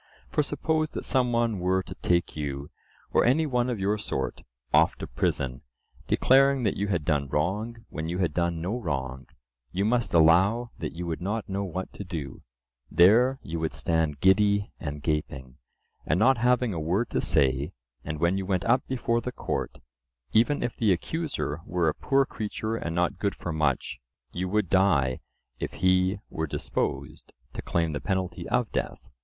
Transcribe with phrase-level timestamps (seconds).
[0.29, 2.71] For suppose that some one were to take you,
[3.11, 4.41] or any one of your sort,
[4.73, 5.61] off to prison,
[6.07, 9.27] declaring that you had done wrong when you had done no wrong,
[9.71, 14.71] you must allow that you would not know what to do:—there you would stand giddy
[14.79, 15.57] and gaping,
[16.03, 17.71] and not having a word to say;
[18.03, 19.77] and when you went up before the Court,
[20.33, 23.99] even if the accuser were a poor creature and not good for much,
[24.31, 25.19] you would die
[25.59, 29.11] if he were disposed to claim the penalty of death.